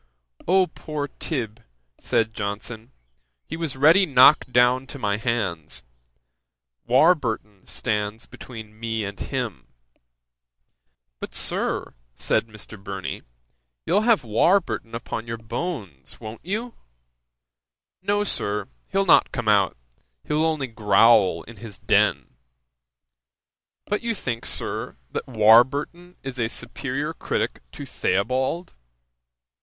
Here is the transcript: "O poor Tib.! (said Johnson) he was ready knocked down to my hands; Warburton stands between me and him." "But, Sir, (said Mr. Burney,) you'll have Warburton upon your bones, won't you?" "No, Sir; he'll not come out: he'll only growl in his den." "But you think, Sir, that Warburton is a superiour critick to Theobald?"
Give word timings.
"O 0.47 0.65
poor 0.65 1.09
Tib.! 1.19 1.61
(said 1.99 2.33
Johnson) 2.33 2.91
he 3.45 3.55
was 3.55 3.77
ready 3.77 4.07
knocked 4.07 4.51
down 4.51 4.87
to 4.87 4.97
my 4.97 5.17
hands; 5.17 5.83
Warburton 6.87 7.67
stands 7.67 8.25
between 8.25 8.79
me 8.79 9.03
and 9.05 9.19
him." 9.19 9.67
"But, 11.19 11.35
Sir, 11.35 11.93
(said 12.15 12.47
Mr. 12.47 12.83
Burney,) 12.83 13.21
you'll 13.85 14.01
have 14.01 14.23
Warburton 14.23 14.95
upon 14.95 15.27
your 15.27 15.37
bones, 15.37 16.19
won't 16.19 16.43
you?" 16.43 16.73
"No, 18.01 18.23
Sir; 18.23 18.69
he'll 18.87 19.05
not 19.05 19.31
come 19.31 19.47
out: 19.47 19.77
he'll 20.23 20.43
only 20.45 20.65
growl 20.65 21.43
in 21.43 21.57
his 21.57 21.77
den." 21.77 22.25
"But 23.85 24.01
you 24.01 24.15
think, 24.15 24.47
Sir, 24.47 24.95
that 25.11 25.27
Warburton 25.27 26.15
is 26.23 26.39
a 26.39 26.47
superiour 26.49 27.13
critick 27.13 27.61
to 27.73 27.85
Theobald?" 27.85 28.73